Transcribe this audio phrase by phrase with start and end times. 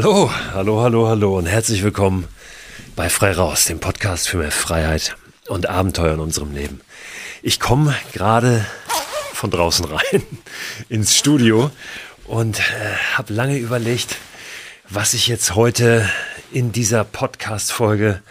[0.00, 2.28] Hallo, hallo, hallo, hallo und herzlich willkommen
[2.94, 5.16] bei Frei Raus, dem Podcast für mehr Freiheit
[5.48, 6.82] und Abenteuer in unserem Leben.
[7.42, 8.64] Ich komme gerade
[9.32, 10.22] von draußen rein
[10.88, 11.72] ins Studio
[12.26, 12.62] und äh,
[13.14, 14.18] habe lange überlegt,
[14.88, 16.08] was ich jetzt heute
[16.52, 18.22] in dieser Podcast-Folge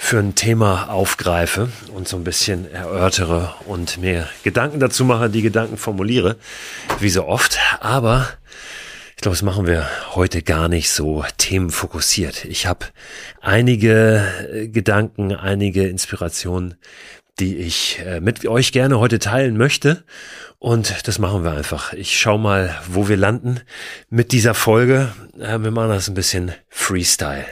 [0.00, 5.42] für ein Thema aufgreife und so ein bisschen erörtere und mir Gedanken dazu mache, die
[5.42, 6.34] Gedanken formuliere,
[6.98, 7.60] wie so oft.
[7.78, 8.28] Aber
[9.16, 12.44] ich glaube, das machen wir heute gar nicht so themenfokussiert.
[12.44, 12.84] Ich habe
[13.40, 14.22] einige
[14.52, 16.74] äh, Gedanken, einige Inspirationen,
[17.40, 20.04] die ich äh, mit euch gerne heute teilen möchte.
[20.58, 21.94] Und das machen wir einfach.
[21.94, 23.60] Ich schau mal, wo wir landen
[24.10, 25.12] mit dieser Folge.
[25.40, 27.46] Äh, wir machen das ein bisschen Freestyle.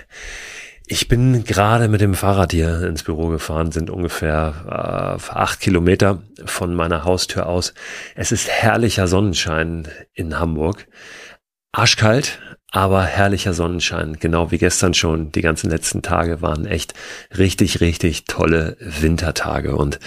[0.87, 6.23] Ich bin gerade mit dem Fahrrad hier ins Büro gefahren, sind ungefähr äh, acht Kilometer
[6.45, 7.73] von meiner Haustür aus.
[8.15, 10.87] Es ist herrlicher Sonnenschein in Hamburg.
[11.75, 12.39] Arschkalt,
[12.71, 15.33] aber herrlicher Sonnenschein, genau wie gestern schon.
[15.33, 16.95] Die ganzen letzten Tage waren echt
[17.37, 19.75] richtig, richtig tolle Wintertage.
[19.75, 19.99] Und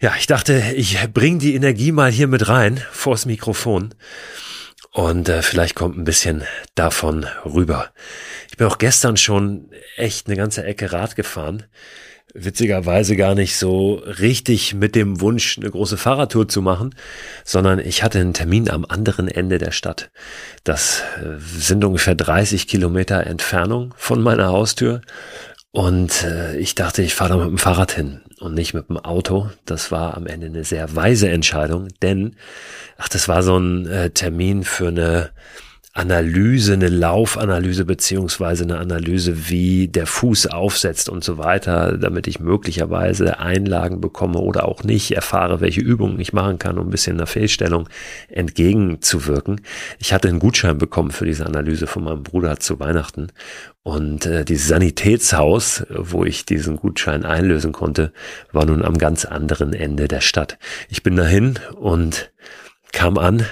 [0.00, 3.94] ja, ich dachte, ich bring die Energie mal hier mit rein vors Mikrofon.
[4.90, 6.42] Und äh, vielleicht kommt ein bisschen
[6.74, 7.92] davon rüber.
[8.50, 11.64] Ich bin auch gestern schon echt eine ganze Ecke Rad gefahren
[12.34, 16.94] witzigerweise gar nicht so richtig mit dem Wunsch, eine große Fahrradtour zu machen,
[17.44, 20.10] sondern ich hatte einen Termin am anderen Ende der Stadt.
[20.64, 25.00] Das äh, sind ungefähr 30 Kilometer Entfernung von meiner Haustür.
[25.70, 28.98] Und äh, ich dachte, ich fahre da mit dem Fahrrad hin und nicht mit dem
[28.98, 29.50] Auto.
[29.64, 32.36] Das war am Ende eine sehr weise Entscheidung, denn,
[32.96, 35.30] ach, das war so ein äh, Termin für eine
[35.96, 42.40] Analyse, eine Laufanalyse beziehungsweise eine Analyse, wie der Fuß aufsetzt und so weiter, damit ich
[42.40, 47.16] möglicherweise Einlagen bekomme oder auch nicht, erfahre, welche Übungen ich machen kann, um ein bisschen
[47.16, 47.88] einer Fehlstellung
[48.28, 49.60] entgegenzuwirken.
[50.00, 53.28] Ich hatte einen Gutschein bekommen für diese Analyse von meinem Bruder zu Weihnachten
[53.84, 58.12] und äh, dieses Sanitätshaus, wo ich diesen Gutschein einlösen konnte,
[58.50, 60.58] war nun am ganz anderen Ende der Stadt.
[60.88, 62.32] Ich bin dahin und
[62.90, 63.46] kam an,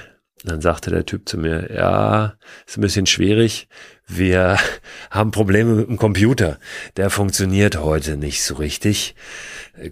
[0.44, 2.34] dann sagte der Typ zu mir, ja,
[2.66, 3.68] ist ein bisschen schwierig.
[4.06, 4.58] Wir
[5.10, 6.58] haben Probleme mit dem Computer.
[6.96, 9.14] Der funktioniert heute nicht so richtig.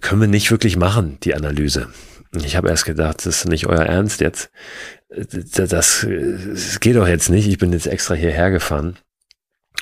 [0.01, 1.87] Können wir nicht wirklich machen, die Analyse.
[2.43, 4.51] Ich habe erst gedacht, das ist nicht euer Ernst jetzt.
[5.09, 7.47] Das, das, das geht doch jetzt nicht.
[7.47, 8.97] Ich bin jetzt extra hierher gefahren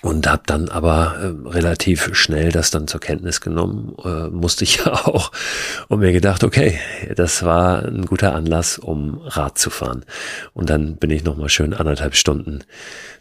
[0.02, 4.78] und habe dann aber äh, relativ schnell das dann zur Kenntnis genommen, äh, musste ich
[4.86, 5.32] ja auch
[5.90, 6.80] und mir gedacht, okay,
[7.16, 10.06] das war ein guter Anlass, um Rad zu fahren.
[10.54, 12.64] Und dann bin ich nochmal schön anderthalb Stunden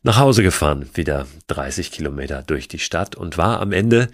[0.02, 4.08] nach Hause gefahren, wieder 30 Kilometer durch die Stadt und war am Ende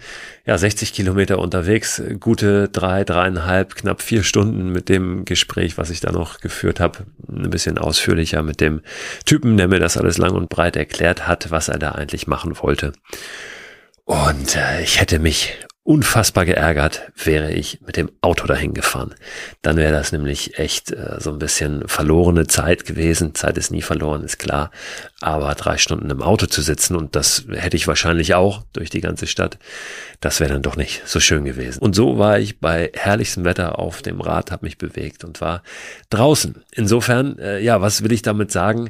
[0.45, 5.99] ja 60 Kilometer unterwegs, gute drei, dreieinhalb, knapp vier Stunden mit dem Gespräch, was ich
[5.99, 8.81] da noch geführt habe, ein bisschen ausführlicher mit dem
[9.25, 12.54] Typen, der mir das alles lang und breit erklärt hat, was er da eigentlich machen
[12.61, 12.93] wollte.
[14.03, 19.13] Und äh, ich hätte mich unfassbar geärgert, wäre ich mit dem Auto dahin gefahren.
[19.61, 23.35] Dann wäre das nämlich echt äh, so ein bisschen verlorene Zeit gewesen.
[23.35, 24.71] Zeit ist nie verloren, ist klar.
[25.21, 29.01] Aber drei Stunden im Auto zu sitzen und das hätte ich wahrscheinlich auch durch die
[29.01, 29.59] ganze Stadt,
[30.21, 31.79] das wäre dann doch nicht so schön gewesen.
[31.83, 35.61] Und so war ich bei herrlichstem Wetter auf dem Rad, habe mich bewegt und war
[36.09, 36.63] draußen.
[36.71, 38.89] Insofern, äh, ja, was will ich damit sagen?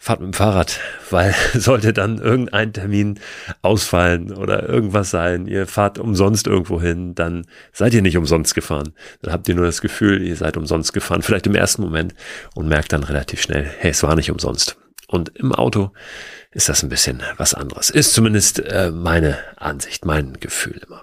[0.00, 0.78] Fahrt mit dem Fahrrad,
[1.10, 3.18] weil sollte dann irgendein Termin
[3.60, 8.94] ausfallen oder irgendwas sein, ihr fahrt umsonst irgendwo hin, dann seid ihr nicht umsonst gefahren.
[9.20, 12.14] Dann habt ihr nur das Gefühl, ihr seid umsonst gefahren, vielleicht im ersten Moment
[12.54, 14.78] und merkt dann relativ schnell, hey, es war nicht umsonst.
[15.08, 15.92] Und im Auto
[16.52, 17.90] ist das ein bisschen was anderes.
[17.90, 21.02] Ist zumindest äh, meine Ansicht, mein Gefühl immer.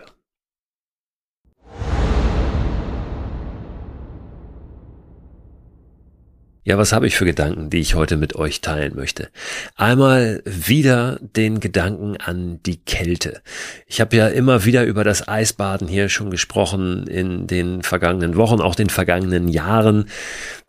[6.63, 9.29] Ja, was habe ich für Gedanken, die ich heute mit euch teilen möchte?
[9.75, 13.41] Einmal wieder den Gedanken an die Kälte.
[13.87, 18.61] Ich habe ja immer wieder über das Eisbaden hier schon gesprochen in den vergangenen Wochen,
[18.61, 20.05] auch den vergangenen Jahren.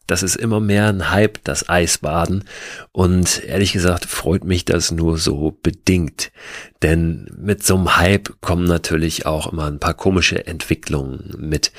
[0.06, 2.44] Das ist immer mehr ein Hype, das Eisbaden.
[2.90, 6.32] Und ehrlich gesagt freut mich das nur so bedingt.
[6.82, 11.70] Denn mit so einem Hype kommen natürlich auch immer ein paar komische Entwicklungen mit.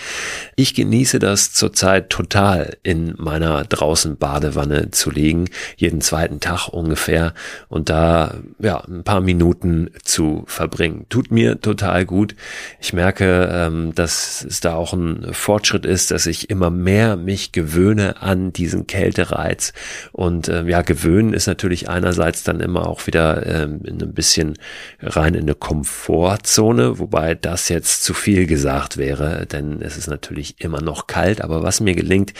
[0.55, 7.33] Ich genieße das zurzeit total, in meiner draußen Badewanne zu liegen, jeden zweiten Tag ungefähr
[7.67, 11.05] und da ja ein paar Minuten zu verbringen.
[11.09, 12.35] Tut mir total gut.
[12.79, 17.51] Ich merke, ähm, dass es da auch ein Fortschritt ist, dass ich immer mehr mich
[17.51, 19.73] gewöhne an diesen Kältereiz.
[20.11, 24.53] Und ähm, ja, gewöhnen ist natürlich einerseits dann immer auch wieder ähm, ein bisschen
[25.01, 30.61] rein in eine Komfortzone, wobei das jetzt zu viel gesagt wäre, denn es ist natürlich
[30.61, 32.33] immer noch kalt, aber was mir gelingt,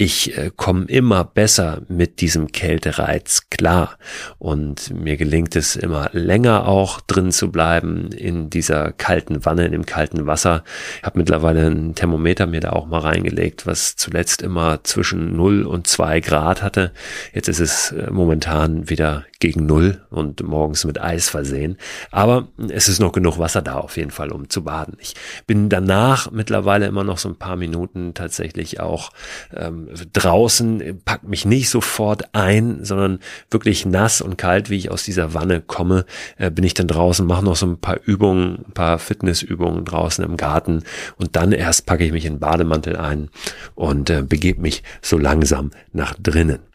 [0.00, 3.98] ich äh, komme immer besser mit diesem Kältereiz klar.
[4.38, 9.72] Und mir gelingt es immer länger auch drin zu bleiben in dieser kalten Wanne, in
[9.72, 10.64] dem kalten Wasser.
[10.98, 15.62] Ich habe mittlerweile ein Thermometer mir da auch mal reingelegt, was zuletzt immer zwischen 0
[15.62, 16.92] und 2 Grad hatte.
[17.32, 21.78] Jetzt ist es äh, momentan wieder gegen Null und morgens mit Eis versehen.
[22.10, 24.96] Aber es ist noch genug Wasser da auf jeden Fall, um zu baden.
[25.00, 25.14] Ich
[25.46, 29.10] bin danach mittlerweile immer noch so ein paar Minuten tatsächlich auch
[29.56, 33.20] ähm, draußen, pack mich nicht sofort ein, sondern
[33.50, 36.04] wirklich nass und kalt, wie ich aus dieser Wanne komme,
[36.36, 40.22] äh, bin ich dann draußen, mache noch so ein paar Übungen, ein paar Fitnessübungen draußen
[40.22, 40.84] im Garten
[41.16, 43.30] und dann erst packe ich mich in Bademantel ein
[43.74, 46.69] und äh, begebe mich so langsam nach drinnen.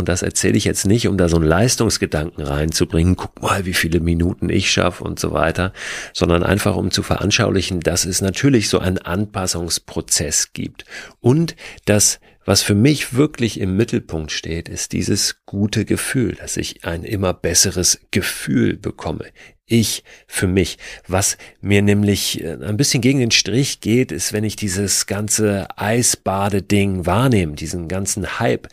[0.00, 3.74] Und das erzähle ich jetzt nicht, um da so einen Leistungsgedanken reinzubringen, guck mal, wie
[3.74, 5.74] viele Minuten ich schaffe und so weiter,
[6.14, 10.86] sondern einfach um zu veranschaulichen, dass es natürlich so einen Anpassungsprozess gibt
[11.20, 11.54] und
[11.84, 17.04] dass was für mich wirklich im Mittelpunkt steht, ist dieses gute Gefühl, dass ich ein
[17.04, 19.26] immer besseres Gefühl bekomme.
[19.66, 20.78] Ich für mich.
[21.06, 25.68] Was mir nämlich äh, ein bisschen gegen den Strich geht, ist, wenn ich dieses ganze
[25.76, 28.68] Eisbade-Ding wahrnehme, diesen ganzen Hype,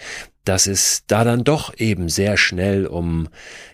[0.47, 3.27] dass es da dann doch eben sehr schnell um,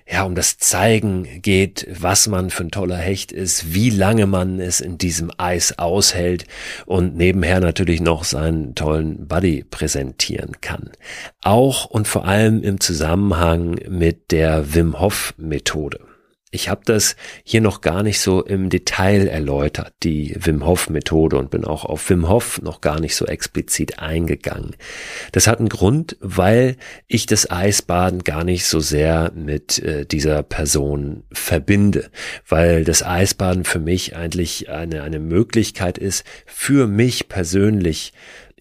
[0.09, 4.59] ja, um das Zeigen geht, was man für ein toller Hecht ist, wie lange man
[4.59, 6.45] es in diesem Eis aushält
[6.85, 10.91] und nebenher natürlich noch seinen tollen Buddy präsentieren kann.
[11.41, 15.99] Auch und vor allem im Zusammenhang mit der Wim Hof Methode.
[16.53, 21.37] Ich habe das hier noch gar nicht so im Detail erläutert, die Wim Hof Methode
[21.37, 24.75] und bin auch auf Wim Hof noch gar nicht so explizit eingegangen.
[25.31, 30.43] Das hat einen Grund, weil ich das Eisbaden gar nicht so sehr mit äh, dieser
[30.43, 32.11] Person verbinde,
[32.47, 38.13] weil das Eisbaden für mich eigentlich eine, eine Möglichkeit ist, für mich persönlich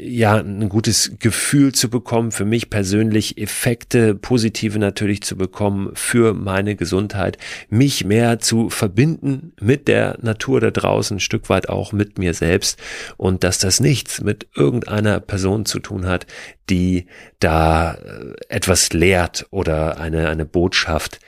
[0.02, 6.35] ja, ein gutes Gefühl zu bekommen, für mich persönlich Effekte, positive natürlich zu bekommen für
[6.35, 11.92] meine Gesundheit, mich mehr zu verbinden mit der Natur da draußen, ein Stück weit auch
[11.92, 12.78] mit mir selbst
[13.16, 16.26] und dass das nichts mit irgendeiner Person zu tun hat,
[16.68, 17.06] die
[17.38, 21.21] da äh, etwas lehrt oder eine, eine Botschaft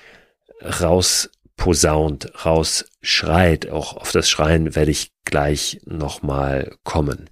[0.80, 3.70] raus posaunt, rausschreit.
[3.70, 7.30] Auch auf das Schreien werde ich gleich nochmal kommen.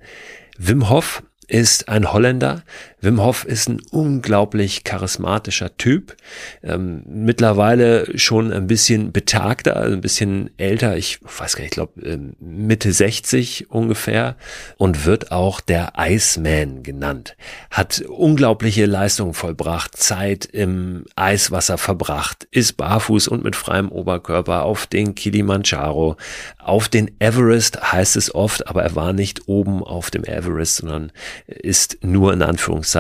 [0.58, 1.22] Wim Hof
[1.52, 2.62] ist ein Holländer.
[3.02, 6.16] Wim Hof ist ein unglaublich charismatischer Typ.
[6.62, 10.96] Ähm, mittlerweile schon ein bisschen betagter, also ein bisschen älter.
[10.96, 14.36] Ich weiß gar nicht, ich glaube ähm, Mitte 60 ungefähr
[14.76, 17.36] und wird auch der Iceman genannt.
[17.72, 24.86] Hat unglaubliche Leistungen vollbracht, Zeit im Eiswasser verbracht, ist barfuß und mit freiem Oberkörper auf
[24.86, 26.16] den Kilimanjaro,
[26.58, 31.10] auf den Everest heißt es oft, aber er war nicht oben auf dem Everest, sondern
[31.48, 32.91] ist nur in Anführungszeichen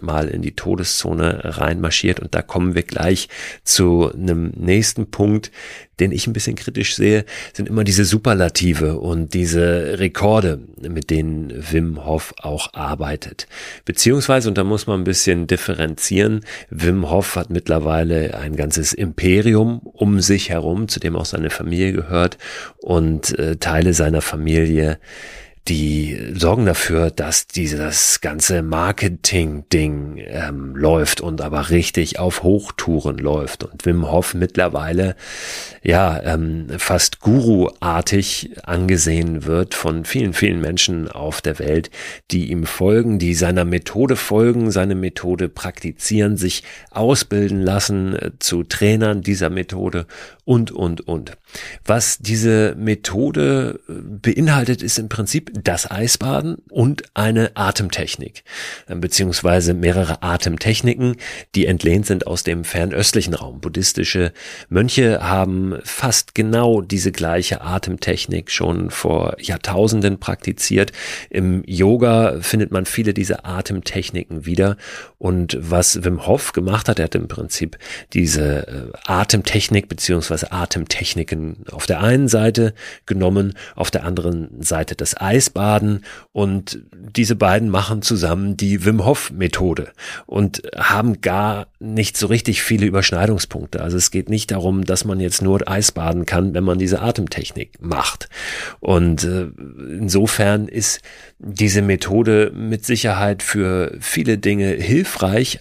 [0.00, 2.20] mal in die Todeszone reinmarschiert.
[2.20, 3.28] Und da kommen wir gleich
[3.64, 5.50] zu einem nächsten Punkt,
[6.00, 11.52] den ich ein bisschen kritisch sehe, sind immer diese Superlative und diese Rekorde, mit denen
[11.70, 13.46] Wim Hof auch arbeitet.
[13.84, 16.40] Beziehungsweise, und da muss man ein bisschen differenzieren,
[16.70, 21.92] Wim Hof hat mittlerweile ein ganzes Imperium um sich herum, zu dem auch seine Familie
[21.92, 22.38] gehört
[22.78, 24.98] und äh, Teile seiner Familie
[25.68, 33.64] die sorgen dafür, dass dieses ganze Marketing-Ding ähm, läuft und aber richtig auf Hochtouren läuft.
[33.64, 35.16] Und Wim Hof mittlerweile
[35.82, 41.90] ja ähm, fast Guru-artig angesehen wird von vielen, vielen Menschen auf der Welt,
[42.30, 48.64] die ihm folgen, die seiner Methode folgen, seine Methode praktizieren, sich ausbilden lassen äh, zu
[48.64, 50.06] Trainern dieser Methode
[50.50, 51.38] und, und, und.
[51.84, 58.42] Was diese Methode äh, beinhaltet, ist im Prinzip das Eisbaden und eine Atemtechnik,
[58.88, 61.14] äh, beziehungsweise mehrere Atemtechniken,
[61.54, 63.60] die entlehnt sind aus dem fernöstlichen Raum.
[63.60, 64.32] Buddhistische
[64.68, 70.90] Mönche haben fast genau diese gleiche Atemtechnik schon vor Jahrtausenden praktiziert.
[71.30, 74.76] Im Yoga findet man viele dieser Atemtechniken wieder.
[75.20, 77.76] Und was Wim Hof gemacht hat, er hat im Prinzip
[78.14, 82.72] diese äh, Atemtechnik beziehungsweise Atemtechniken auf der einen Seite
[83.04, 89.30] genommen, auf der anderen Seite das Eisbaden und diese beiden machen zusammen die Wim Hof
[89.30, 89.90] Methode
[90.24, 93.82] und haben gar nicht so richtig viele Überschneidungspunkte.
[93.82, 97.72] Also es geht nicht darum, dass man jetzt nur Eisbaden kann, wenn man diese Atemtechnik
[97.82, 98.30] macht.
[98.80, 99.48] Und äh,
[99.98, 101.02] insofern ist
[101.38, 105.09] diese Methode mit Sicherheit für viele Dinge hilfreich,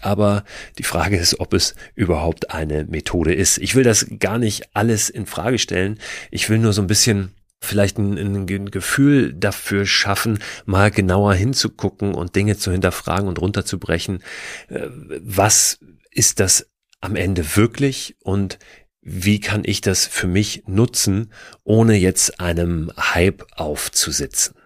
[0.01, 0.43] aber
[0.77, 3.57] die Frage ist, ob es überhaupt eine Methode ist.
[3.57, 5.99] Ich will das gar nicht alles in Frage stellen.
[6.31, 12.13] Ich will nur so ein bisschen vielleicht ein, ein, Gefühl dafür schaffen, mal genauer hinzugucken
[12.13, 14.23] und Dinge zu hinterfragen und runterzubrechen.
[14.69, 14.87] Äh,
[15.21, 15.79] was
[16.11, 16.69] ist das
[17.01, 18.59] am Ende wirklich und
[19.01, 21.31] wie kann ich das für mich nutzen,
[21.63, 24.58] ohne jetzt einem Hype aufzusitzen?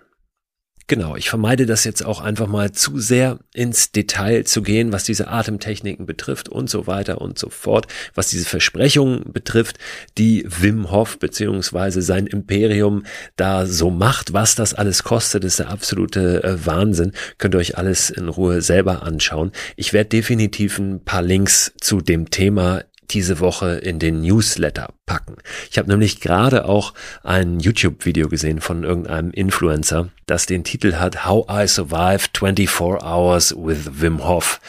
[0.87, 5.05] Genau, ich vermeide das jetzt auch einfach mal zu sehr ins Detail zu gehen, was
[5.05, 9.77] diese Atemtechniken betrifft und so weiter und so fort, was diese Versprechungen betrifft,
[10.17, 13.03] die Wim Hof beziehungsweise sein Imperium
[13.37, 17.13] da so macht, was das alles kostet, ist der absolute äh, Wahnsinn.
[17.37, 19.53] Könnt ihr euch alles in Ruhe selber anschauen.
[19.77, 25.35] Ich werde definitiv ein paar Links zu dem Thema diese Woche in den Newsletter packen.
[25.69, 26.93] Ich habe nämlich gerade auch
[27.23, 33.55] ein YouTube-Video gesehen von irgendeinem Influencer, das den Titel hat How I Survived 24 Hours
[33.57, 34.61] with Wim Hof.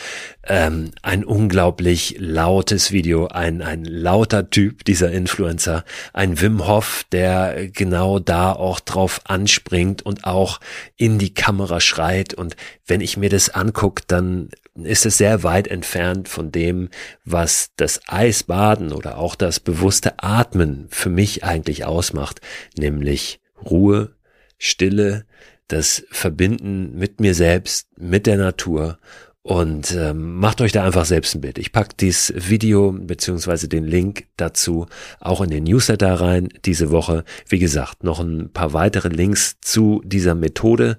[0.47, 7.69] Ähm, ein unglaublich lautes Video, ein, ein lauter Typ, dieser Influencer, ein Wim Hof, der
[7.69, 10.61] genau da auch drauf anspringt und auch
[10.97, 12.35] in die Kamera schreit.
[12.35, 16.89] Und wenn ich mir das angucke, dann ist es sehr weit entfernt von dem,
[17.25, 22.41] was das Eisbaden oder auch das bewusste Atmen für mich eigentlich ausmacht,
[22.77, 24.15] nämlich Ruhe,
[24.59, 25.27] Stille,
[25.69, 28.99] das Verbinden mit mir selbst, mit der Natur
[29.45, 31.59] und ähm, macht euch da einfach selbst ein Bild.
[31.59, 34.87] Ich pack dieses Video beziehungsweise den Link dazu
[35.21, 37.25] auch in den Newsletter rein diese Woche.
[37.47, 40.97] Wie gesagt, noch ein paar weitere Links zu dieser Methode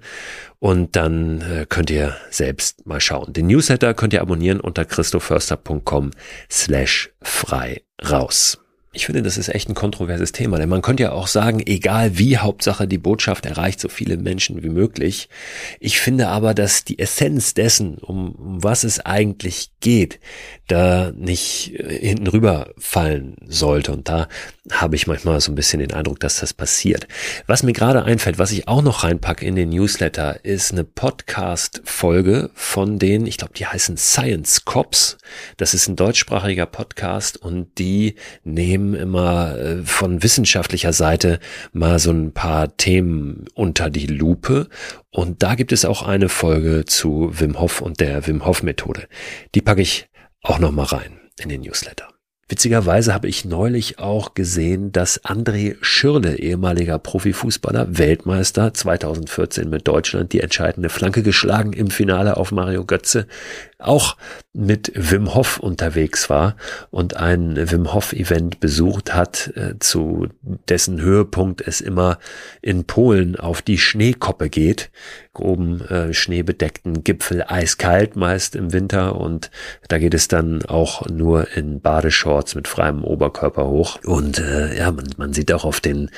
[0.60, 3.32] und dann äh, könnt ihr selbst mal schauen.
[3.32, 6.12] Den Newsletter könnt ihr abonnieren unter christoförster.com
[6.48, 8.60] slash frei raus.
[8.96, 12.16] Ich finde, das ist echt ein kontroverses Thema, denn man könnte ja auch sagen, egal
[12.16, 15.28] wie, Hauptsache die Botschaft erreicht so viele Menschen wie möglich.
[15.80, 20.18] Ich finde aber, dass die Essenz dessen, um, um was es eigentlich geht,
[20.66, 23.92] da nicht äh, hinten rüber fallen sollte.
[23.92, 24.28] Und da
[24.72, 27.06] habe ich manchmal so ein bisschen den Eindruck, dass das passiert.
[27.46, 32.50] Was mir gerade einfällt, was ich auch noch reinpacke in den Newsletter, ist eine Podcast-Folge
[32.54, 35.18] von denen, ich glaube, die heißen Science Cops.
[35.56, 41.38] Das ist ein deutschsprachiger Podcast und die nehmen immer äh, von wissenschaftlicher Seite
[41.72, 44.68] mal so ein paar Themen unter die Lupe.
[45.10, 49.08] Und da gibt es auch eine Folge zu Wim Hof und der Wim Hof Methode.
[49.54, 50.08] Die packe ich
[50.42, 52.15] auch noch mal rein in den Newsletter.
[52.48, 60.32] Witzigerweise habe ich neulich auch gesehen, dass André Schürle, ehemaliger Profifußballer, Weltmeister 2014 mit Deutschland,
[60.32, 63.26] die entscheidende Flanke geschlagen im Finale auf Mario Götze,
[63.78, 64.16] auch
[64.52, 66.56] mit Wim Hof unterwegs war
[66.90, 70.28] und ein Wim Hof Event besucht hat, äh, zu
[70.68, 72.18] dessen Höhepunkt es immer
[72.62, 74.90] in Polen auf die Schneekoppe geht,
[75.34, 79.50] groben äh, schneebedeckten Gipfel eiskalt meist im Winter und
[79.88, 84.90] da geht es dann auch nur in Badeshorts mit freiem Oberkörper hoch und äh, ja,
[84.90, 86.10] man, man sieht auch auf den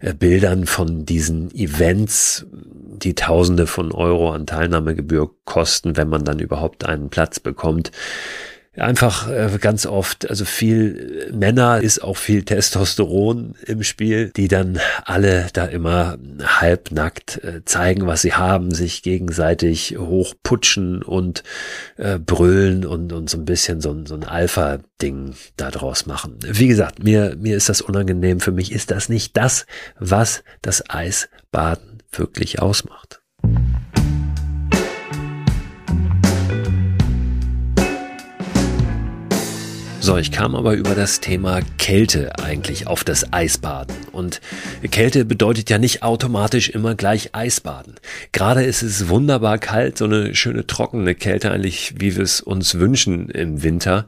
[0.00, 2.46] äh, Bildern von diesen Events
[2.96, 7.90] die Tausende von Euro an Teilnahmegebühr kosten, wenn man dann überhaupt einen Platz bekommt
[8.78, 14.78] einfach äh, ganz oft, also viel Männer ist auch viel Testosteron im Spiel, die dann
[15.04, 21.42] alle da immer halbnackt äh, zeigen, was sie haben, sich gegenseitig hochputschen und
[21.96, 26.38] äh, brüllen und, und so ein bisschen so, so ein Alpha-Ding da draus machen.
[26.46, 28.40] Wie gesagt, mir, mir ist das unangenehm.
[28.40, 29.66] Für mich ist das nicht das,
[29.98, 33.20] was das Eisbaden wirklich ausmacht.
[40.06, 43.92] So, ich kam aber über das Thema Kälte eigentlich auf das Eisbaden.
[44.12, 44.40] Und
[44.92, 47.96] Kälte bedeutet ja nicht automatisch immer gleich Eisbaden.
[48.30, 52.78] Gerade ist es wunderbar kalt, so eine schöne trockene Kälte eigentlich, wie wir es uns
[52.78, 54.06] wünschen im Winter.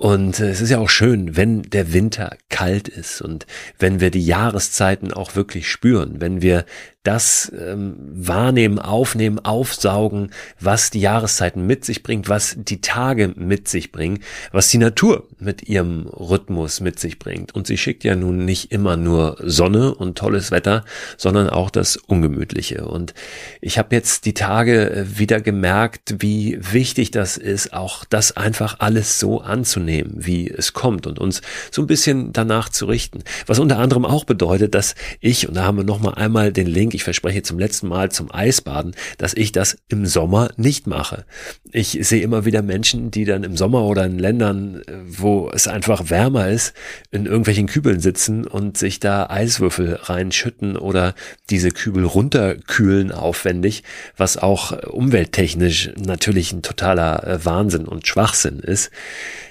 [0.00, 3.46] Und äh, es ist ja auch schön, wenn der Winter kalt ist und
[3.80, 6.64] wenn wir die Jahreszeiten auch wirklich spüren, wenn wir
[7.08, 10.30] das ähm, wahrnehmen, aufnehmen, aufsaugen,
[10.60, 14.18] was die Jahreszeiten mit sich bringt, was die Tage mit sich bringen,
[14.52, 17.54] was die Natur mit ihrem Rhythmus mit sich bringt.
[17.54, 20.84] Und sie schickt ja nun nicht immer nur Sonne und tolles Wetter,
[21.16, 22.86] sondern auch das Ungemütliche.
[22.86, 23.14] Und
[23.62, 28.80] ich habe jetzt die Tage äh, wieder gemerkt, wie wichtig das ist, auch das einfach
[28.80, 33.22] alles so anzunehmen, wie es kommt und uns so ein bisschen danach zu richten.
[33.46, 36.94] Was unter anderem auch bedeutet, dass ich, und da haben wir nochmal einmal den Link,
[36.94, 41.24] ich verspreche zum letzten Mal zum Eisbaden, dass ich das im Sommer nicht mache.
[41.72, 45.68] Ich sehe immer wieder Menschen, die dann im Sommer oder in Ländern, äh, wo es
[45.68, 46.74] einfach wärmer ist,
[47.10, 51.14] in irgendwelchen Kübeln sitzen und sich da Eiswürfel reinschütten oder
[51.50, 53.82] diese Kübel runterkühlen aufwendig,
[54.16, 58.90] was auch umwelttechnisch natürlich ein totaler äh, Wahnsinn und Schwachsinn ist.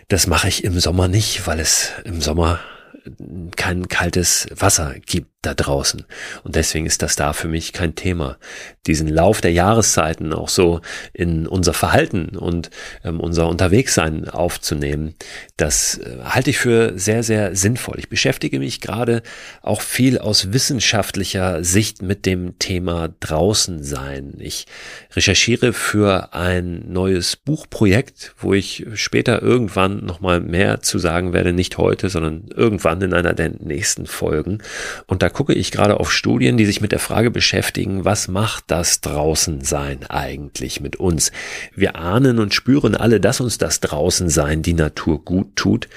[0.09, 2.59] Das mache ich im Sommer nicht, weil es im Sommer
[3.55, 6.05] kein kaltes Wasser gibt da draußen.
[6.43, 8.37] Und deswegen ist das da für mich kein Thema.
[8.85, 10.81] Diesen Lauf der Jahreszeiten auch so
[11.13, 12.69] in unser Verhalten und
[13.03, 15.15] ähm, unser Unterwegssein aufzunehmen,
[15.55, 17.95] das äh, halte ich für sehr, sehr sinnvoll.
[17.99, 19.23] Ich beschäftige mich gerade
[19.61, 24.33] auch viel aus wissenschaftlicher Sicht mit dem Thema draußen sein.
[24.39, 24.67] Ich
[25.15, 31.77] recherchiere für ein neues Buchprojekt, wo ich später irgendwann nochmal mehr zu sagen werde, nicht
[31.77, 34.59] heute, sondern irgendwann in einer der nächsten Folgen.
[35.05, 38.63] Und da gucke ich gerade auf Studien, die sich mit der Frage beschäftigen, was macht
[38.69, 41.31] das Draußensein eigentlich mit uns?
[41.75, 45.89] Wir ahnen und spüren alle, dass uns das Draußensein die Natur gut tut.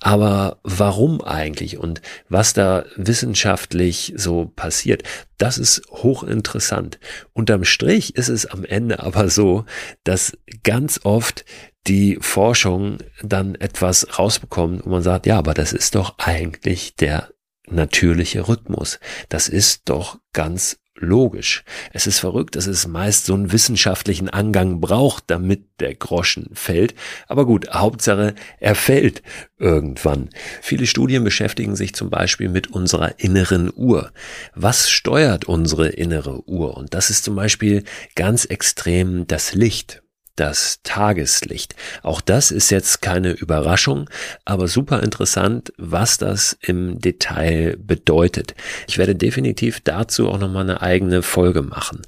[0.00, 5.04] Aber warum eigentlich und was da wissenschaftlich so passiert,
[5.36, 6.98] das ist hochinteressant.
[7.34, 9.64] Unterm Strich ist es am Ende aber so,
[10.02, 11.44] dass ganz oft
[11.86, 17.28] die Forschung dann etwas rausbekommt und man sagt, ja, aber das ist doch eigentlich der
[17.70, 18.98] natürliche Rhythmus.
[19.28, 21.64] Das ist doch ganz logisch.
[21.92, 26.94] Es ist verrückt, dass es meist so einen wissenschaftlichen Angang braucht, damit der Groschen fällt.
[27.26, 29.22] Aber gut, Hauptsache, er fällt
[29.58, 30.30] irgendwann.
[30.60, 34.12] Viele Studien beschäftigen sich zum Beispiel mit unserer inneren Uhr.
[34.54, 36.76] Was steuert unsere innere Uhr?
[36.76, 40.02] Und das ist zum Beispiel ganz extrem das Licht
[40.38, 41.74] das Tageslicht.
[42.02, 44.08] Auch das ist jetzt keine Überraschung,
[44.44, 48.54] aber super interessant, was das im Detail bedeutet.
[48.86, 52.02] Ich werde definitiv dazu auch nochmal eine eigene Folge machen.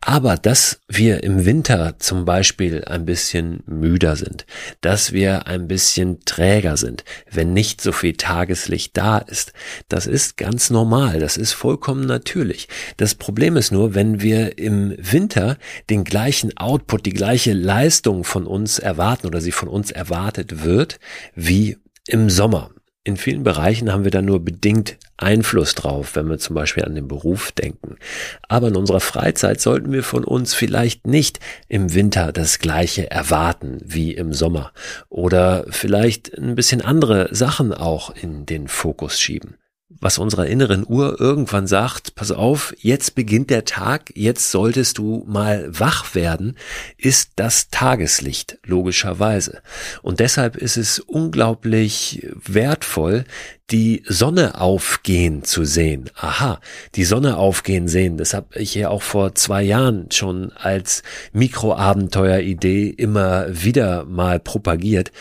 [0.00, 4.46] Aber dass wir im Winter zum Beispiel ein bisschen müder sind,
[4.80, 9.52] dass wir ein bisschen träger sind, wenn nicht so viel Tageslicht da ist,
[9.88, 12.68] das ist ganz normal, das ist vollkommen natürlich.
[12.96, 15.58] Das Problem ist nur, wenn wir im Winter
[15.90, 21.00] den gleichen Output, die gleiche Leistung von uns erwarten oder sie von uns erwartet wird,
[21.34, 22.70] wie im Sommer.
[23.02, 26.94] In vielen Bereichen haben wir da nur bedingt Einfluss drauf, wenn wir zum Beispiel an
[26.94, 27.96] den Beruf denken.
[28.48, 33.80] Aber in unserer Freizeit sollten wir von uns vielleicht nicht im Winter das Gleiche erwarten
[33.84, 34.72] wie im Sommer
[35.08, 39.56] oder vielleicht ein bisschen andere Sachen auch in den Fokus schieben.
[39.88, 45.24] Was unserer inneren Uhr irgendwann sagt, pass auf, jetzt beginnt der Tag, jetzt solltest du
[45.26, 46.56] mal wach werden,
[46.96, 49.62] ist das Tageslicht, logischerweise.
[50.02, 53.24] Und deshalb ist es unglaublich wertvoll,
[53.70, 56.10] die Sonne aufgehen zu sehen.
[56.16, 56.60] Aha,
[56.94, 62.88] die Sonne aufgehen sehen, das habe ich ja auch vor zwei Jahren schon als Mikroabenteuer-Idee
[62.88, 65.12] immer wieder mal propagiert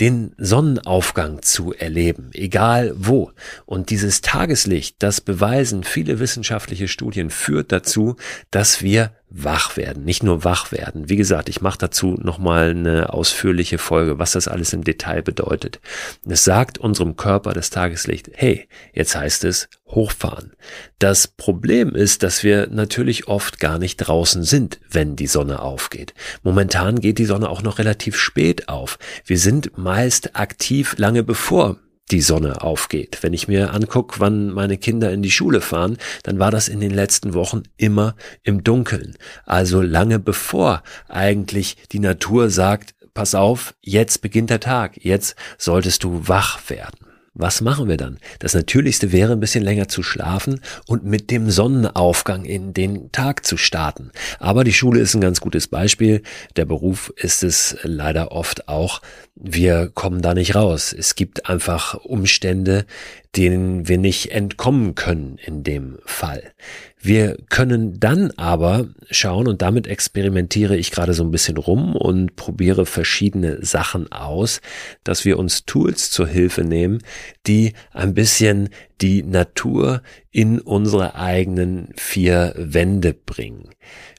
[0.00, 3.32] den Sonnenaufgang zu erleben, egal wo.
[3.66, 8.16] Und dieses Tageslicht, das beweisen viele wissenschaftliche Studien, führt dazu,
[8.50, 11.08] dass wir wach werden, nicht nur wach werden.
[11.08, 15.80] Wie gesagt, ich mache dazu nochmal eine ausführliche Folge, was das alles im Detail bedeutet.
[16.28, 20.52] Es sagt unserem Körper das Tageslicht, hey, jetzt heißt es hochfahren.
[20.98, 26.12] Das Problem ist, dass wir natürlich oft gar nicht draußen sind, wenn die Sonne aufgeht.
[26.42, 28.98] Momentan geht die Sonne auch noch relativ spät auf.
[29.24, 31.78] Wir sind meist aktiv lange bevor
[32.10, 33.18] die Sonne aufgeht.
[33.22, 36.80] Wenn ich mir angucke, wann meine Kinder in die Schule fahren, dann war das in
[36.80, 39.16] den letzten Wochen immer im Dunkeln.
[39.46, 46.04] Also lange bevor eigentlich die Natur sagt, pass auf, jetzt beginnt der Tag, jetzt solltest
[46.04, 47.09] du wach werden.
[47.40, 48.18] Was machen wir dann?
[48.38, 53.46] Das Natürlichste wäre, ein bisschen länger zu schlafen und mit dem Sonnenaufgang in den Tag
[53.46, 54.10] zu starten.
[54.38, 56.20] Aber die Schule ist ein ganz gutes Beispiel.
[56.56, 59.00] Der Beruf ist es leider oft auch.
[59.36, 60.92] Wir kommen da nicht raus.
[60.92, 62.84] Es gibt einfach Umstände,
[63.36, 66.52] denen wir nicht entkommen können in dem Fall.
[67.00, 72.34] Wir können dann aber schauen und damit experimentiere ich gerade so ein bisschen rum und
[72.34, 74.60] probiere verschiedene Sachen aus,
[75.04, 76.98] dass wir uns Tools zur Hilfe nehmen,
[77.46, 78.68] die ein bisschen
[79.00, 83.70] die Natur in unsere eigenen vier Wände bringen.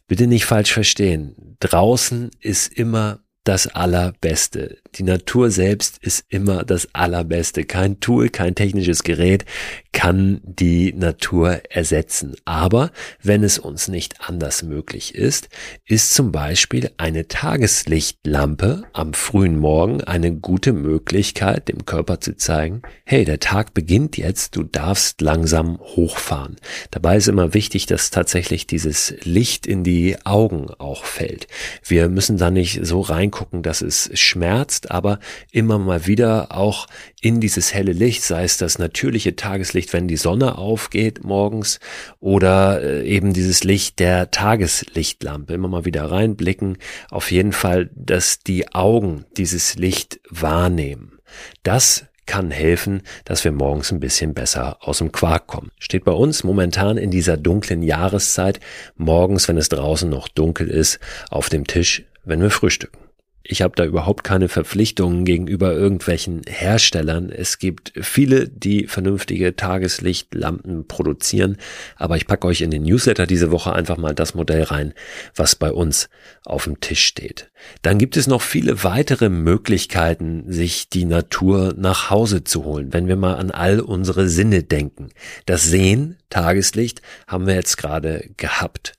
[0.08, 1.58] Bitte nicht falsch verstehen.
[1.60, 4.78] Draußen ist immer das Allerbeste.
[4.96, 7.64] Die Natur selbst ist immer das Allerbeste.
[7.64, 9.46] Kein Tool, kein technisches Gerät
[9.94, 12.36] kann die Natur ersetzen.
[12.46, 15.50] Aber wenn es uns nicht anders möglich ist,
[15.86, 22.84] ist zum Beispiel eine Tageslichtlampe am frühen Morgen eine gute Möglichkeit, dem Körper zu zeigen,
[23.06, 26.58] hey, der Tag beginnt jetzt, du darfst langsam hochfahren.
[26.92, 31.48] Dabei ist immer wichtig, dass tatsächlich dieses Licht in die Augen auch fällt.
[31.84, 35.20] Wir müssen da nicht so rein reingucken, dass es schmerzt, aber
[35.52, 36.88] immer mal wieder auch
[37.22, 41.80] in dieses helle Licht, sei es das natürliche Tageslicht, wenn die Sonne aufgeht morgens
[42.20, 46.78] oder äh, eben dieses Licht der Tageslichtlampe, immer mal wieder reinblicken.
[47.10, 51.20] Auf jeden Fall, dass die Augen dieses Licht wahrnehmen.
[51.64, 55.72] Das kann helfen, dass wir morgens ein bisschen besser aus dem Quark kommen.
[55.80, 58.60] Steht bei uns momentan in dieser dunklen Jahreszeit
[58.96, 63.11] morgens, wenn es draußen noch dunkel ist, auf dem Tisch, wenn wir frühstücken.
[63.44, 67.32] Ich habe da überhaupt keine Verpflichtungen gegenüber irgendwelchen Herstellern.
[67.32, 71.58] Es gibt viele, die vernünftige Tageslichtlampen produzieren,
[71.96, 74.94] aber ich packe euch in den Newsletter diese Woche einfach mal das Modell rein,
[75.36, 76.08] was bei uns
[76.46, 77.52] auf dem Tisch steht.
[77.82, 83.08] Dann gibt es noch viele weitere Möglichkeiten, sich die Natur nach Hause zu holen, wenn
[83.08, 85.10] wir mal an all unsere Sinne denken.
[85.48, 88.94] Das Sehen, Tageslicht, haben wir jetzt gerade gehabt.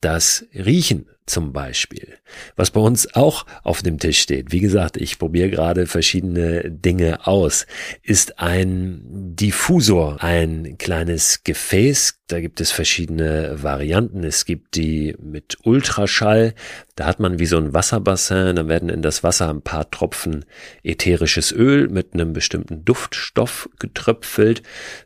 [0.00, 2.18] Das Riechen zum Beispiel.
[2.56, 7.26] Was bei uns auch auf dem Tisch steht, wie gesagt, ich probiere gerade verschiedene Dinge
[7.26, 7.66] aus,
[8.02, 12.20] ist ein Diffusor, ein kleines Gefäß.
[12.26, 14.24] Da gibt es verschiedene Varianten.
[14.24, 16.54] Es gibt die mit Ultraschall.
[16.96, 18.54] Da hat man wie so ein Wasserbassin.
[18.54, 20.44] Da werden in das Wasser ein paar Tropfen
[20.84, 24.62] ätherisches Öl mit einem bestimmten Duftstoff getröpfelt.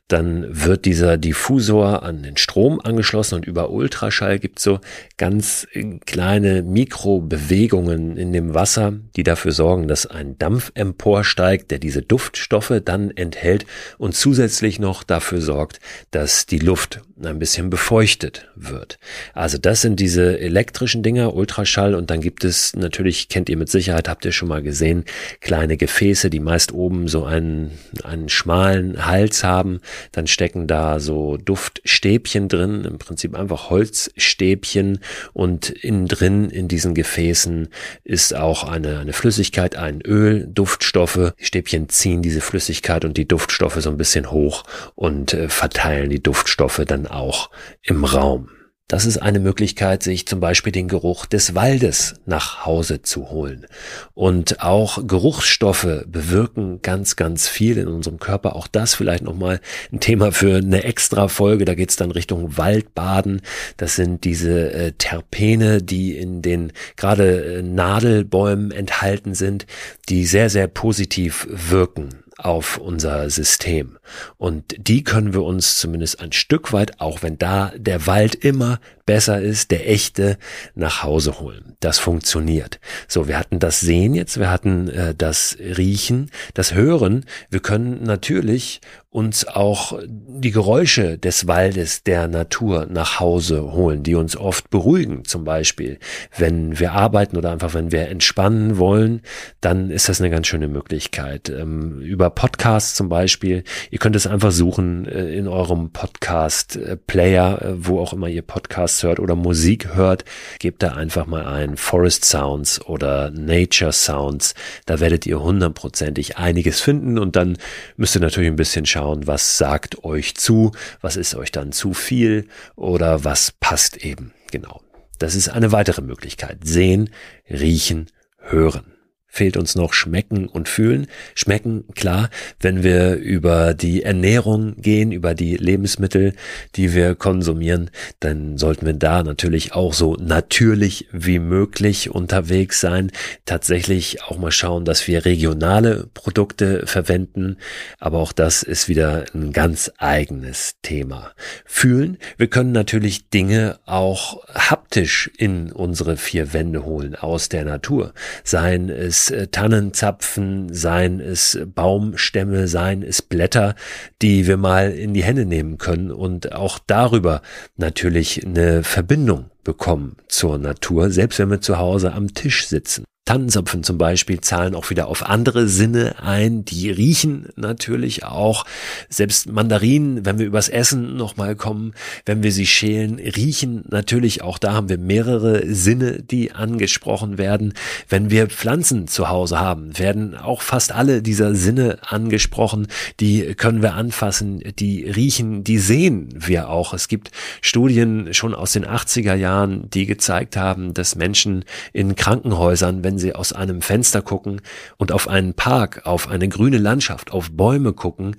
[0.07, 4.81] Dann wird dieser Diffusor an den Strom angeschlossen und über Ultraschall gibt so
[5.17, 5.67] ganz
[6.05, 12.81] kleine Mikrobewegungen in dem Wasser, die dafür sorgen, dass ein Dampf emporsteigt, der diese Duftstoffe
[12.85, 13.65] dann enthält
[13.97, 18.99] und zusätzlich noch dafür sorgt, dass die Luft ein bisschen befeuchtet wird.
[19.35, 23.69] Also das sind diese elektrischen Dinger, Ultraschall und dann gibt es natürlich, kennt ihr mit
[23.69, 25.05] Sicherheit, habt ihr schon mal gesehen,
[25.41, 27.73] kleine Gefäße, die meist oben so einen,
[28.05, 29.81] einen schmalen Hals haben.
[30.13, 34.99] Dann stecken da so Duftstäbchen drin, im Prinzip einfach Holzstäbchen
[35.33, 37.69] und innen drin in diesen Gefäßen
[38.05, 41.33] ist auch eine, eine Flüssigkeit, ein Öl, Duftstoffe.
[41.39, 44.65] Die Stäbchen ziehen diese Flüssigkeit und die Duftstoffe so ein bisschen hoch
[44.95, 47.51] und äh, verteilen die Duftstoffe dann auch
[47.83, 48.51] im Raum.
[48.89, 53.67] Das ist eine Möglichkeit, sich zum Beispiel den Geruch des Waldes nach Hause zu holen.
[54.15, 58.57] Und auch Geruchsstoffe bewirken ganz, ganz viel in unserem Körper.
[58.57, 59.61] Auch das vielleicht nochmal
[59.93, 61.67] ein Thema für eine extra Folge.
[61.67, 63.43] Da geht's dann Richtung Waldbaden.
[63.77, 69.67] Das sind diese äh, Terpene, die in den gerade äh, Nadelbäumen enthalten sind,
[70.09, 73.99] die sehr, sehr positiv wirken auf unser System.
[74.37, 78.79] Und die können wir uns zumindest ein Stück weit, auch wenn da der Wald immer
[79.09, 80.37] besser ist, der echte
[80.75, 81.75] nach Hause holen.
[81.81, 82.79] Das funktioniert.
[83.09, 87.25] So, wir hatten das Sehen jetzt, wir hatten äh, das Riechen, das Hören.
[87.49, 94.15] Wir können natürlich uns auch die Geräusche des Waldes, der Natur nach Hause holen, die
[94.15, 95.25] uns oft beruhigen.
[95.25, 95.99] Zum Beispiel,
[96.37, 99.23] wenn wir arbeiten oder einfach wenn wir entspannen wollen,
[99.63, 101.49] dann ist das eine ganz schöne Möglichkeit.
[101.49, 103.65] Ähm, über Podcasts zum Beispiel.
[103.91, 108.98] Ihr könnt es einfach suchen äh, in eurem Podcast-Player, äh, wo auch immer ihr Podcasts
[109.03, 110.25] hört oder Musik hört.
[110.59, 114.55] Gebt da einfach mal ein Forest Sounds oder Nature Sounds.
[114.87, 117.57] Da werdet ihr hundertprozentig einiges finden und dann
[117.97, 121.73] müsst ihr natürlich ein bisschen schauen, schauen, was sagt euch zu, was ist euch dann
[121.73, 124.33] zu viel oder was passt eben.
[124.51, 124.81] Genau.
[125.19, 126.59] Das ist eine weitere Möglichkeit.
[126.65, 127.11] Sehen,
[127.49, 128.07] riechen,
[128.39, 128.98] hören
[129.29, 131.07] fehlt uns noch Schmecken und Fühlen.
[131.35, 136.33] Schmecken, klar, wenn wir über die Ernährung gehen, über die Lebensmittel,
[136.75, 143.13] die wir konsumieren, dann sollten wir da natürlich auch so natürlich wie möglich unterwegs sein.
[143.45, 147.59] Tatsächlich auch mal schauen, dass wir regionale Produkte verwenden.
[147.99, 151.33] Aber auch das ist wieder ein ganz eigenes Thema.
[151.67, 158.15] Fühlen, wir können natürlich Dinge auch haptisch in unsere vier Wände holen aus der Natur.
[158.43, 163.75] Seien es äh, Tannenzapfen, seien es Baumstämme, seien es Blätter,
[164.23, 167.43] die wir mal in die Hände nehmen können und auch darüber
[167.77, 173.05] natürlich eine Verbindung bekommen zur Natur, selbst wenn wir zu Hause am Tisch sitzen.
[173.29, 176.65] Tannenzapfen zum Beispiel zahlen auch wieder auf andere Sinne ein.
[176.65, 178.65] Die riechen natürlich auch.
[179.11, 181.93] Selbst Mandarinen, wenn wir übers Essen nochmal kommen,
[182.25, 184.57] wenn wir sie schälen, riechen natürlich auch.
[184.57, 187.75] Da haben wir mehrere Sinne, die angesprochen werden.
[188.09, 192.87] Wenn wir Pflanzen zu Hause haben, werden auch fast alle dieser Sinne angesprochen.
[193.21, 196.95] Die können wir anfassen, die riechen, die sehen wir auch.
[196.95, 203.05] Es gibt Studien schon aus den 80er Jahren, die gezeigt haben, dass Menschen in Krankenhäusern,
[203.05, 204.61] wenn sie aus einem Fenster gucken
[204.97, 208.37] und auf einen Park, auf eine grüne Landschaft, auf Bäume gucken,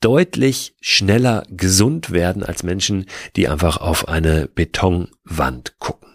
[0.00, 6.09] deutlich schneller gesund werden als Menschen, die einfach auf eine Betonwand gucken.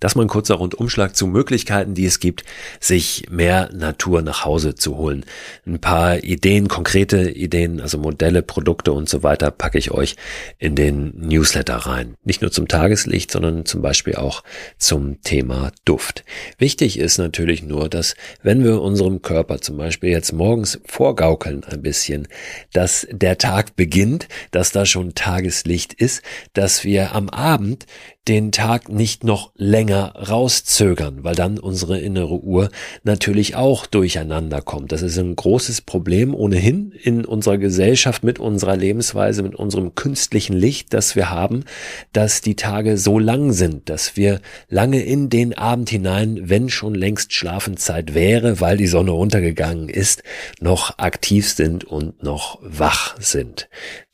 [0.00, 2.44] Das mal ein kurzer Rundumschlag zu Möglichkeiten, die es gibt,
[2.80, 5.24] sich mehr Natur nach Hause zu holen.
[5.66, 10.16] Ein paar Ideen, konkrete Ideen, also Modelle, Produkte und so weiter packe ich euch
[10.58, 12.14] in den Newsletter rein.
[12.24, 14.42] Nicht nur zum Tageslicht, sondern zum Beispiel auch
[14.78, 16.24] zum Thema Duft.
[16.58, 21.82] Wichtig ist natürlich nur, dass wenn wir unserem Körper zum Beispiel jetzt morgens vorgaukeln ein
[21.82, 22.28] bisschen,
[22.72, 27.86] dass der Tag beginnt, dass da schon Tageslicht ist, dass wir am Abend
[28.28, 32.68] den Tag nicht noch länger rauszögern, weil dann unsere innere Uhr
[33.02, 34.92] natürlich auch durcheinander kommt.
[34.92, 40.54] Das ist ein großes Problem ohnehin in unserer Gesellschaft mit unserer Lebensweise, mit unserem künstlichen
[40.54, 41.64] Licht, das wir haben,
[42.12, 46.94] dass die Tage so lang sind, dass wir lange in den Abend hinein, wenn schon
[46.94, 50.22] längst Schlafenszeit wäre, weil die Sonne untergegangen ist,
[50.60, 53.68] noch aktiv sind und noch wach sind.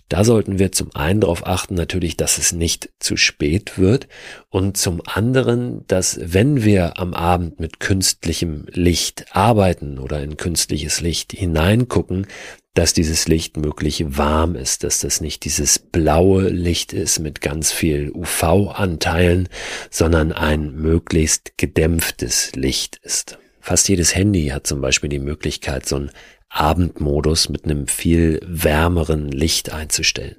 [0.08, 4.06] Da sollten wir zum einen darauf achten, natürlich, dass es nicht zu spät wird
[4.50, 11.00] und zum anderen, dass wenn wir am Abend mit künstlichem Licht arbeiten oder in künstliches
[11.00, 12.26] Licht hineingucken,
[12.74, 17.72] dass dieses Licht möglich warm ist, dass das nicht dieses blaue Licht ist mit ganz
[17.72, 19.48] viel UV-Anteilen,
[19.90, 23.38] sondern ein möglichst gedämpftes Licht ist.
[23.60, 26.10] Fast jedes Handy hat zum Beispiel die Möglichkeit, so ein
[26.54, 30.36] Abendmodus mit einem viel wärmeren Licht einzustellen.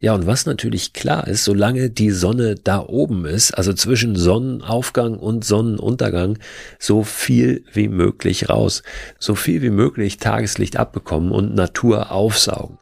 [0.00, 5.18] Ja, und was natürlich klar ist, solange die Sonne da oben ist, also zwischen Sonnenaufgang
[5.18, 6.38] und Sonnenuntergang,
[6.78, 8.82] so viel wie möglich raus,
[9.18, 12.78] so viel wie möglich Tageslicht abbekommen und Natur aufsaugen.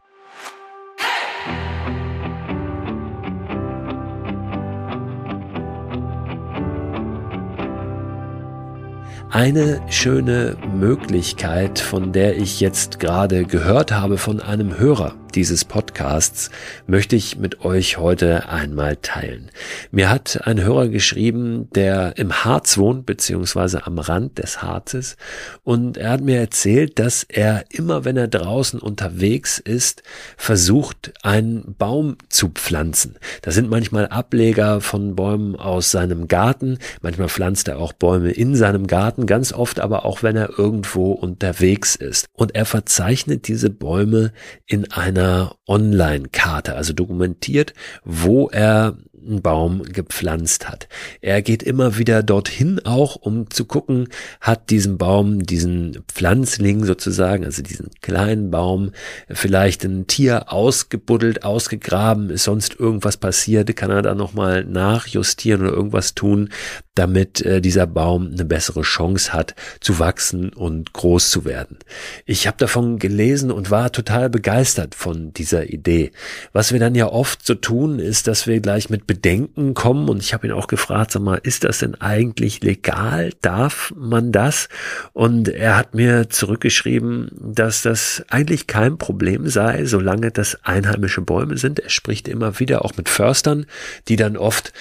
[9.37, 16.51] Eine schöne Möglichkeit, von der ich jetzt gerade gehört habe von einem Hörer, dieses Podcasts
[16.87, 19.51] möchte ich mit euch heute einmal teilen.
[19.90, 25.16] Mir hat ein Hörer geschrieben, der im Harz wohnt, beziehungsweise am Rand des Harzes,
[25.62, 30.03] und er hat mir erzählt, dass er immer, wenn er draußen unterwegs ist,
[30.38, 33.16] versucht, einen Baum zu pflanzen.
[33.42, 38.57] Das sind manchmal Ableger von Bäumen aus seinem Garten, manchmal pflanzt er auch Bäume in
[38.57, 42.27] seinem Garten, ganz oft aber auch, wenn er irgendwo unterwegs ist.
[42.33, 44.33] Und er verzeichnet diese Bäume
[44.64, 45.25] in einer
[45.66, 50.88] Online-Karte, also dokumentiert, wo er einen Baum gepflanzt hat.
[51.20, 54.08] Er geht immer wieder dorthin auch, um zu gucken,
[54.40, 58.92] hat diesen Baum, diesen Pflanzling sozusagen, also diesen kleinen Baum,
[59.28, 65.72] vielleicht ein Tier ausgebuddelt, ausgegraben, ist sonst irgendwas passiert, kann er da nochmal nachjustieren oder
[65.72, 66.50] irgendwas tun,
[66.96, 71.78] damit äh, dieser Baum eine bessere Chance hat zu wachsen und groß zu werden.
[72.24, 76.10] Ich habe davon gelesen und war total begeistert von dieser Idee.
[76.52, 80.22] Was wir dann ja oft so tun, ist, dass wir gleich mit Bedenken kommen und
[80.22, 83.33] ich habe ihn auch gefragt, sag mal, ist das denn eigentlich legal?
[83.40, 84.68] Darf man das?
[85.14, 91.57] Und er hat mir zurückgeschrieben, dass das eigentlich kein Problem sei, solange das einheimische Bäume
[91.57, 91.81] sind.
[91.81, 93.64] Er spricht immer wieder auch mit Förstern,
[94.09, 94.74] die dann oft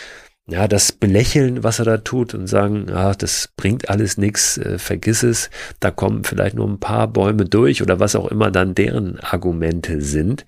[0.48, 4.78] ja, das belächeln, was er da tut und sagen, ah, das bringt alles nichts, äh,
[4.78, 8.76] vergiss es, da kommen vielleicht nur ein paar Bäume durch oder was auch immer dann
[8.76, 10.46] deren Argumente sind.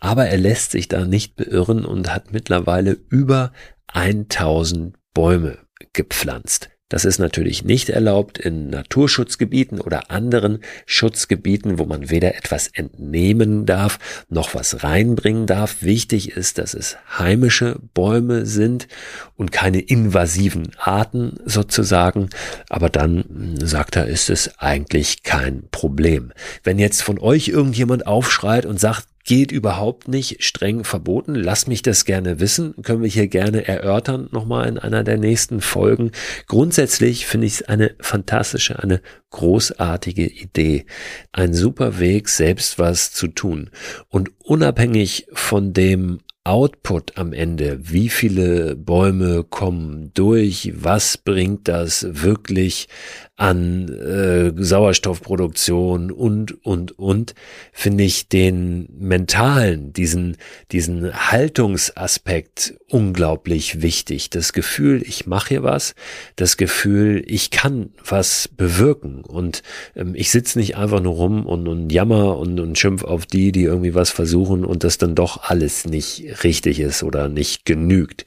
[0.00, 3.52] Aber er lässt sich da nicht beirren und hat mittlerweile über
[3.88, 5.58] 1000 Bäume
[5.92, 6.70] gepflanzt.
[6.94, 13.66] Das ist natürlich nicht erlaubt in Naturschutzgebieten oder anderen Schutzgebieten, wo man weder etwas entnehmen
[13.66, 15.82] darf, noch was reinbringen darf.
[15.82, 18.86] Wichtig ist, dass es heimische Bäume sind
[19.34, 22.28] und keine invasiven Arten sozusagen.
[22.68, 26.32] Aber dann, hm, sagt er, ist es eigentlich kein Problem.
[26.62, 31.34] Wenn jetzt von euch irgendjemand aufschreit und sagt, geht überhaupt nicht streng verboten.
[31.34, 32.74] Lass mich das gerne wissen.
[32.82, 36.12] Können wir hier gerne erörtern nochmal in einer der nächsten Folgen.
[36.46, 40.84] Grundsätzlich finde ich es eine fantastische, eine großartige Idee.
[41.32, 43.70] Ein super Weg, selbst was zu tun.
[44.08, 52.06] Und unabhängig von dem Output am Ende, wie viele Bäume kommen durch, was bringt das
[52.10, 52.88] wirklich
[53.36, 57.34] an äh, Sauerstoffproduktion und, und, und,
[57.72, 60.36] finde ich den mentalen, diesen,
[60.70, 64.30] diesen Haltungsaspekt unglaublich wichtig.
[64.30, 65.96] Das Gefühl, ich mache hier was,
[66.36, 69.24] das Gefühl, ich kann was bewirken.
[69.24, 69.64] Und
[69.96, 73.50] ähm, ich sitze nicht einfach nur rum und, und jammer und, und schimpf auf die,
[73.50, 78.24] die irgendwie was versuchen und das dann doch alles nicht richtig ist oder nicht genügt.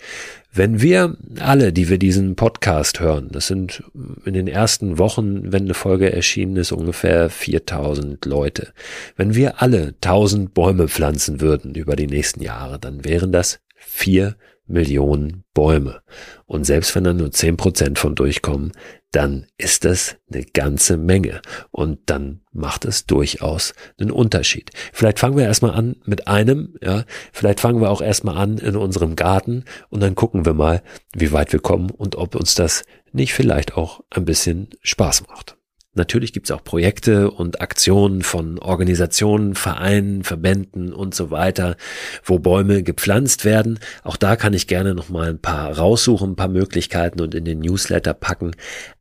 [0.53, 3.83] Wenn wir alle, die wir diesen Podcast hören, das sind
[4.25, 8.73] in den ersten Wochen, wenn eine Folge erschienen ist, ungefähr 4000 Leute.
[9.15, 14.35] Wenn wir alle 1000 Bäume pflanzen würden über die nächsten Jahre, dann wären das vier
[14.67, 16.01] Millionen Bäume.
[16.45, 18.71] Und selbst wenn da nur zehn Prozent von durchkommen,
[19.11, 21.41] dann ist das eine ganze Menge.
[21.71, 24.71] Und dann macht es durchaus einen Unterschied.
[24.93, 27.05] Vielleicht fangen wir erstmal an mit einem, ja.
[27.31, 30.83] Vielleicht fangen wir auch erstmal an in unserem Garten und dann gucken wir mal,
[31.15, 35.56] wie weit wir kommen und ob uns das nicht vielleicht auch ein bisschen Spaß macht.
[35.97, 41.75] Natürlich gibt es auch Projekte und Aktionen von Organisationen, Vereinen, Verbänden und so weiter,
[42.23, 43.79] wo Bäume gepflanzt werden.
[44.03, 47.45] Auch da kann ich gerne noch mal ein paar raussuchen, ein paar Möglichkeiten und in
[47.45, 48.51] den Newsletter packen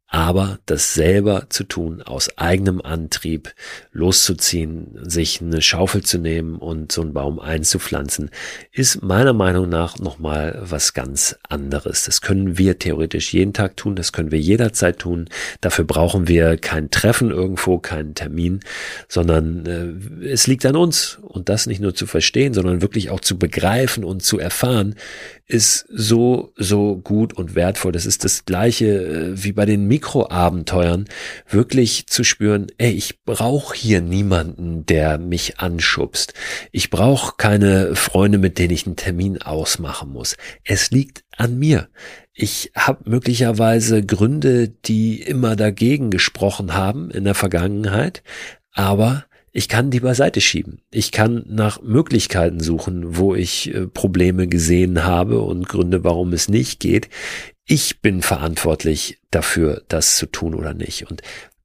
[0.09, 3.53] aber das selber zu tun, aus eigenem Antrieb
[3.93, 8.31] loszuziehen, sich eine Schaufel zu nehmen und so einen Baum einzupflanzen,
[8.71, 12.05] ist meiner Meinung nach nochmal was ganz anderes.
[12.05, 15.29] Das können wir theoretisch jeden Tag tun, das können wir jederzeit tun.
[15.61, 18.61] Dafür brauchen wir kein Treffen irgendwo, keinen Termin,
[19.09, 23.21] sondern äh, es liegt an uns und das nicht nur zu verstehen, sondern wirklich auch
[23.21, 24.95] zu begreifen und zu erfahren,
[25.49, 27.93] ist so, so gut und wertvoll.
[27.93, 31.07] Das ist das gleiche äh, wie bei den Mikroabenteuern,
[31.49, 36.35] wirklich zu spüren, ey, ich brauche hier niemanden, der mich anschubst.
[36.71, 40.37] Ich brauche keine Freunde, mit denen ich einen Termin ausmachen muss.
[40.65, 41.89] Es liegt an mir.
[42.35, 48.23] Ich habe möglicherweise Gründe, die immer dagegen gesprochen haben in der Vergangenheit,
[48.73, 50.83] aber ich kann die beiseite schieben.
[50.91, 56.51] Ich kann nach Möglichkeiten suchen, wo ich äh, Probleme gesehen habe und Gründe, warum es
[56.51, 57.09] nicht geht.
[57.69, 61.11] Ich bin verantwortlich dafür, das zu tun oder nicht.
[61.11, 61.23] Und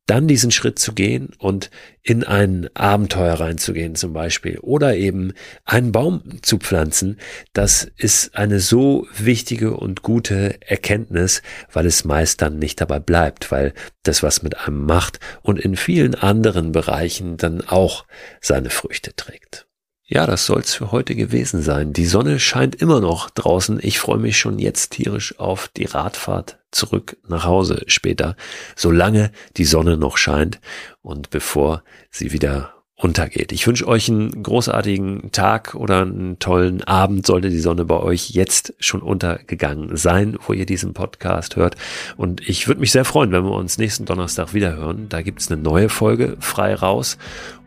[0.08, 1.70] dann diesen Schritt zu gehen und
[2.02, 7.20] in ein Abenteuer reinzugehen zum Beispiel oder eben einen Baum zu pflanzen,
[7.54, 13.52] das ist eine so wichtige und gute Erkenntnis, weil es meist dann nicht dabei bleibt,
[13.52, 18.06] weil das was mit einem macht und in vielen anderen Bereichen dann auch
[18.42, 19.68] seine Früchte trägt.
[20.14, 21.94] Ja, das soll's für heute gewesen sein.
[21.94, 23.80] Die Sonne scheint immer noch draußen.
[23.82, 28.36] Ich freue mich schon jetzt tierisch auf die Radfahrt zurück nach Hause später,
[28.76, 30.60] solange die Sonne noch scheint
[31.02, 33.54] und bevor sie wieder untergeht.
[33.54, 38.32] Ich wünsche euch einen großartigen Tag oder einen tollen Abend, sollte die Sonne bei euch
[38.32, 41.78] jetzt schon untergegangen sein, wo ihr diesen Podcast hört.
[42.18, 45.08] Und ich würde mich sehr freuen, wenn wir uns nächsten Donnerstag wieder hören.
[45.08, 47.18] Da gibt's eine neue Folge frei raus.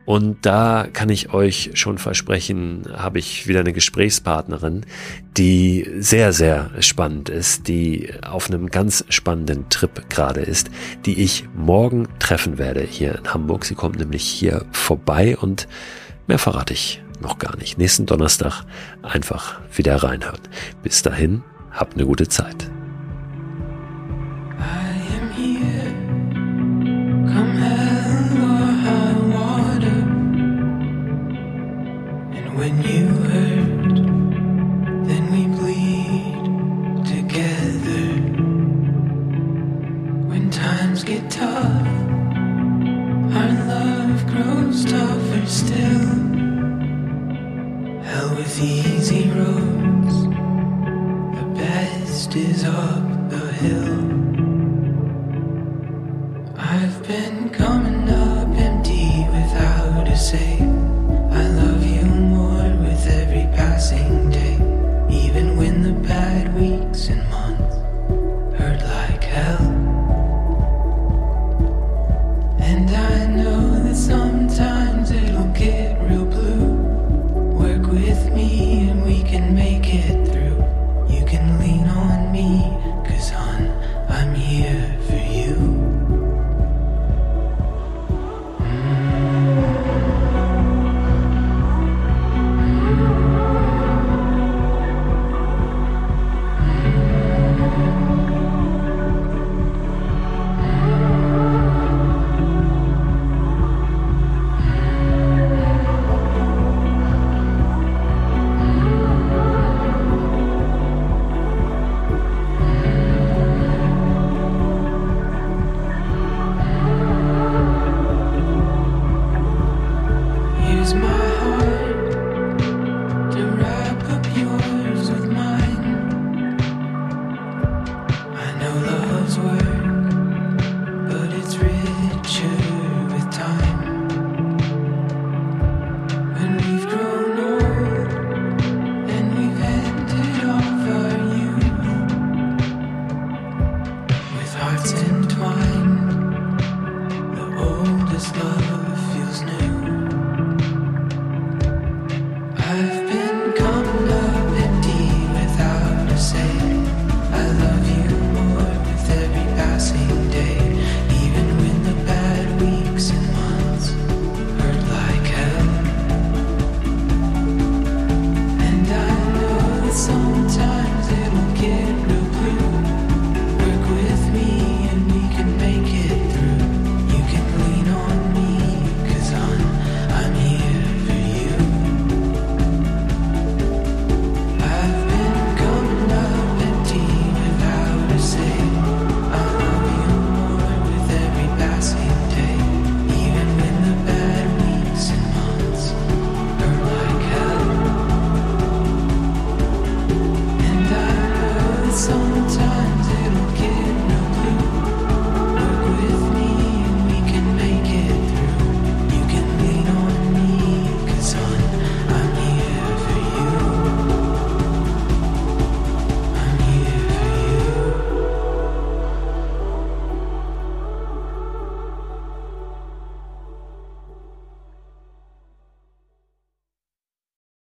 [0.05, 4.85] Und da kann ich euch schon versprechen, habe ich wieder eine Gesprächspartnerin,
[5.37, 10.71] die sehr, sehr spannend ist, die auf einem ganz spannenden Trip gerade ist,
[11.07, 13.65] die ich morgen treffen werde hier in Hamburg.
[13.65, 15.69] Sie kommt nämlich hier vorbei und
[16.27, 17.79] mehr verrate ich noch gar nicht.
[17.79, 18.65] Nächsten Donnerstag
[19.03, 20.41] einfach wieder reinhören.
[20.83, 22.74] Bis dahin, habt eine gute Zeit.